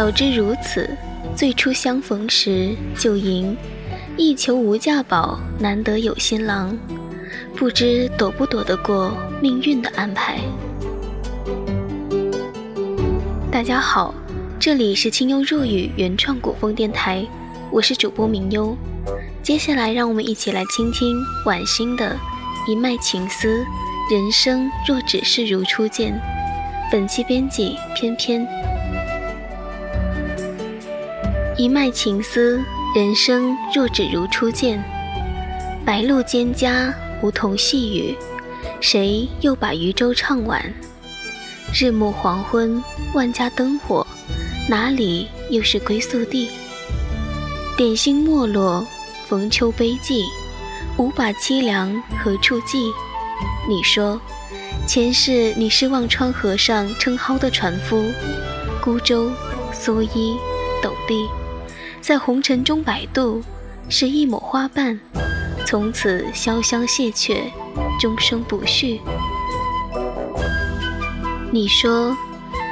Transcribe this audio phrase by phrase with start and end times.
[0.00, 0.96] 早知如此，
[1.36, 3.54] 最初相逢时就吟。
[4.16, 6.74] 一求无价宝，难得有新郎。
[7.54, 9.12] 不知躲不躲得过
[9.42, 10.38] 命运的安排。
[13.52, 14.14] 大家好，
[14.58, 17.22] 这里是清幽若雨原创古风电台，
[17.70, 18.74] 我是主播明幽。
[19.42, 22.16] 接下来，让我们一起来倾听婉心的
[22.66, 23.62] 一脉情思。
[24.10, 26.18] 人生若只是如初见。
[26.90, 28.48] 本期编辑翩翩。
[31.60, 32.58] 一脉情思。
[32.96, 34.82] 人生若只如初见，
[35.84, 38.16] 白露蒹葭，梧桐细雨，
[38.80, 40.72] 谁又把渔舟唱晚？
[41.74, 42.82] 日暮黄昏，
[43.12, 44.06] 万家灯火，
[44.70, 46.48] 哪里又是归宿地？
[47.76, 48.82] 点星没落，
[49.28, 50.24] 逢秋悲寂，
[50.96, 52.90] 无把凄凉何处寄？
[53.68, 54.18] 你说，
[54.86, 58.02] 前世你是忘川河上撑篙的船夫，
[58.82, 59.30] 孤舟、
[59.74, 60.34] 蓑衣、
[60.82, 61.28] 斗笠。
[62.00, 63.42] 在红尘中摆渡，
[63.88, 64.98] 是一抹花瓣，
[65.66, 67.42] 从此潇湘谢却，
[68.00, 69.00] 终生不续。
[71.52, 72.16] 你说，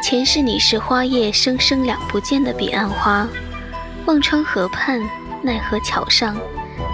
[0.02, 3.28] 前世你是花叶生生两不见的彼岸花，
[4.06, 5.00] 忘川河畔，
[5.42, 6.36] 奈何桥上，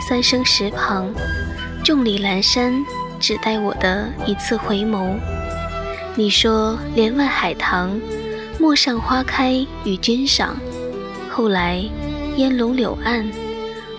[0.06, 1.08] 三生石旁，
[1.84, 2.84] 众里阑珊，
[3.20, 5.14] 只待我的一次回眸。
[6.16, 7.98] 你说，帘外海棠，
[8.58, 10.56] 陌上花开与君赏，
[11.30, 11.88] 后来。
[12.36, 13.24] 烟笼柳岸，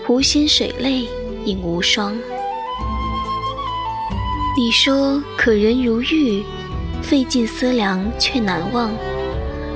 [0.06, 1.08] 湖心水泪
[1.46, 2.14] 影无双。
[4.58, 6.44] 你说可人如玉，
[7.02, 8.92] 费尽思量却难忘。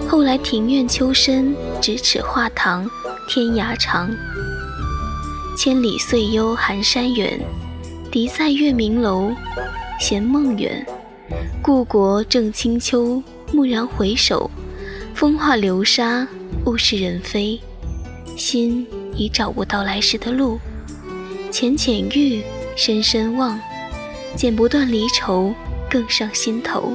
[0.10, 2.86] 后来庭院秋深，咫尺画堂，
[3.30, 4.10] 天涯长。
[5.58, 7.40] 千里岁幽寒山远，
[8.12, 9.32] 敌在月明楼，
[10.02, 10.86] 闲梦远。
[11.62, 13.24] 故国正清秋，
[13.54, 14.52] 蓦然回首，
[15.14, 16.28] 风化流沙，
[16.66, 17.58] 物是人非。
[18.40, 20.58] 心已找不到来时的路，
[21.52, 22.42] 浅浅遇，
[22.76, 23.60] 深深望，
[24.36, 25.54] 剪不断离愁，
[25.90, 26.94] 更上心头。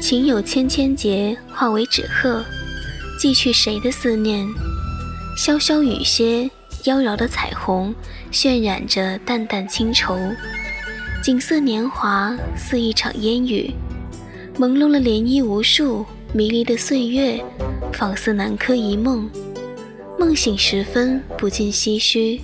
[0.00, 2.42] 情有千千结，化为纸鹤，
[3.20, 4.46] 寄去谁的思念？
[5.36, 6.50] 潇潇雨歇，
[6.84, 7.94] 妖娆的彩虹
[8.32, 10.16] 渲染着淡淡清愁。
[11.22, 13.74] 锦瑟年华似一场烟雨，
[14.58, 16.06] 朦胧了涟漪无数，
[16.36, 17.42] 迷离的岁月。
[17.94, 19.30] 仿似南柯一梦，
[20.18, 22.42] 梦醒时分不禁唏嘘。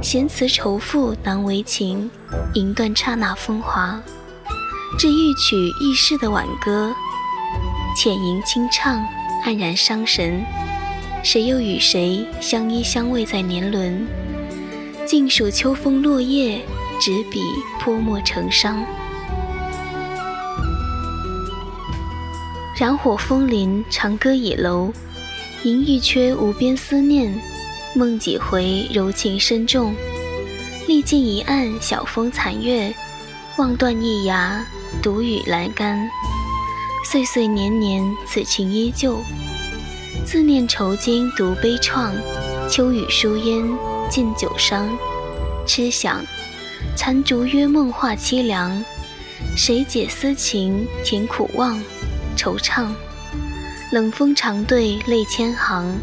[0.00, 2.08] 闲词愁赋难为情，
[2.54, 4.00] 吟断刹那风华。
[4.96, 6.94] 这一曲易逝的挽歌，
[7.96, 9.04] 浅吟轻唱，
[9.44, 10.40] 黯然伤神。
[11.24, 14.06] 谁又与谁相依相偎在年轮？
[15.04, 16.60] 静数秋风落叶，
[17.00, 17.40] 执笔
[17.80, 18.84] 泼墨成殇。
[22.78, 24.92] 燃火风林，长歌倚楼，
[25.62, 27.34] 吟一阙无边思念，
[27.94, 29.94] 梦几回柔情深重。
[30.86, 32.94] 历尽一岸晓风残月，
[33.56, 34.62] 望断一崖
[35.02, 36.06] 独雨阑干。
[37.02, 39.22] 岁岁年年，此情依旧。
[40.26, 42.12] 自念愁经独悲怆，
[42.68, 43.66] 秋雨疏烟
[44.10, 44.86] 尽酒伤。
[45.66, 46.22] 痴想，
[46.94, 48.84] 残烛约梦话凄凉，
[49.56, 51.82] 谁解思情甜苦望？
[52.36, 52.88] 惆怅，
[53.90, 55.98] 冷风长对泪千行，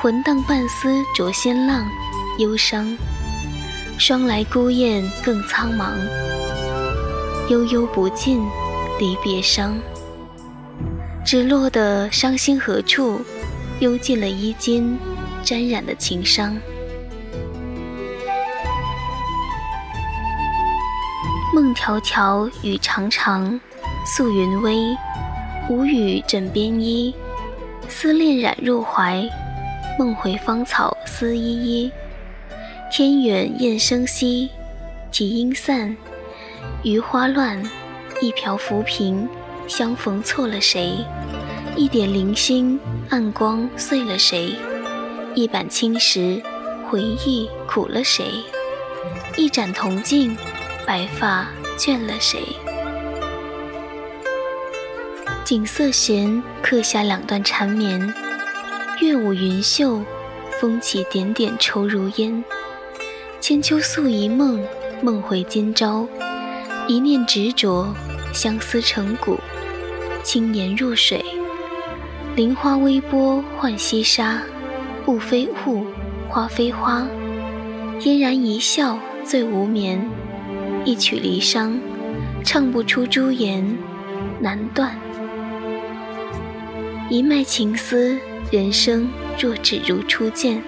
[0.00, 1.84] 魂荡半丝着仙浪，
[2.38, 2.96] 忧伤。
[3.98, 5.90] 霜来孤雁更苍茫，
[7.50, 8.40] 悠悠不尽
[8.98, 9.76] 离别伤。
[11.26, 13.20] 只落得伤心何处？
[13.80, 14.98] 忧尽了衣襟
[15.42, 16.56] 沾染的情伤。
[21.52, 23.58] 梦迢迢雨长长，
[24.06, 24.96] 宿云微。
[25.70, 27.14] 无语枕边衣，
[27.88, 29.24] 思恋染入怀。
[29.96, 31.92] 梦回芳草思依依，
[32.90, 34.50] 天远雁声稀，
[35.12, 35.96] 啼莺散，
[36.82, 37.62] 余花乱。
[38.20, 39.28] 一瓢浮萍，
[39.68, 40.96] 相逢错了谁？
[41.76, 42.76] 一点零星，
[43.08, 44.52] 暗光碎了谁？
[45.36, 46.42] 一板青石，
[46.90, 48.24] 回忆苦了谁？
[49.36, 50.36] 一盏铜镜，
[50.84, 51.46] 白发
[51.78, 52.40] 倦了谁？
[55.50, 58.00] 锦瑟弦，刻下两段缠绵。
[59.00, 60.00] 月舞云袖，
[60.60, 62.44] 风起点点愁如烟。
[63.40, 64.64] 千秋宿一梦，
[65.02, 66.06] 梦回今朝。
[66.86, 67.92] 一念执着，
[68.32, 69.40] 相思成骨。
[70.22, 71.20] 轻言若水，
[72.36, 74.40] 菱花微波浣溪沙。
[75.06, 75.84] 雾非雾，
[76.28, 77.04] 花非花。
[77.98, 80.00] 嫣然一笑醉无眠。
[80.84, 81.76] 一曲离殇，
[82.44, 83.76] 唱不出朱颜，
[84.38, 84.96] 难断。
[87.10, 88.16] 一脉情思，
[88.52, 90.62] 人生若只如初见。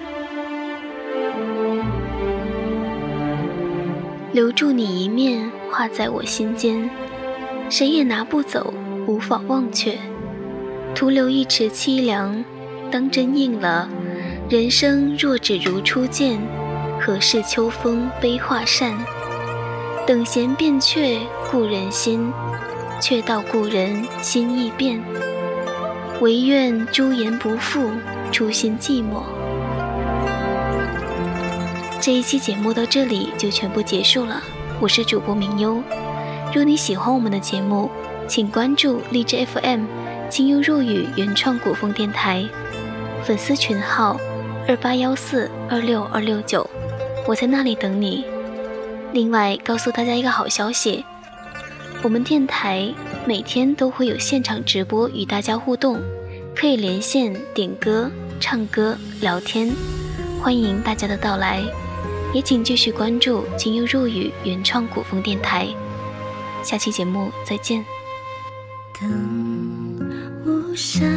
[4.33, 6.89] 留住你一面，画在我心间，
[7.69, 8.73] 谁也拿不走，
[9.07, 9.97] 无法忘却。
[10.93, 12.43] 徒留一池凄凉，
[12.91, 13.87] 当真应了。
[14.49, 16.37] 人生若只如初见，
[16.99, 18.93] 何事秋风悲画扇？
[20.05, 21.17] 等闲变却
[21.49, 22.29] 故人心，
[23.01, 25.01] 却道故人心易变。
[26.21, 27.89] 唯愿朱颜不负，
[28.31, 29.23] 初心寂寞。
[31.99, 34.41] 这一期节目到这里就全部结束了，
[34.79, 35.81] 我是主播明优。
[36.53, 37.89] 若你喜欢我们的节目，
[38.27, 39.85] 请关注荔枝 FM“
[40.29, 42.45] 清幽若雨”原创古风电台，
[43.23, 44.17] 粉丝群号
[44.67, 46.69] 二八幺四二六二六九，
[47.27, 48.23] 我在那里等你。
[49.13, 51.03] 另外，告诉大家一个好消息，
[52.01, 52.93] 我们电台
[53.25, 55.97] 每天都会有现场直播与大家互动，
[56.53, 59.71] 可以连线点歌、唱歌、聊天，
[60.41, 61.63] 欢迎大家的到来。
[62.33, 65.67] 也请继续关注《情幽入语》原创古风电台，
[66.63, 67.85] 下期节目再见。
[68.99, 69.09] 等
[70.45, 71.07] 无山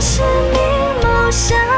[0.00, 1.77] 相思独。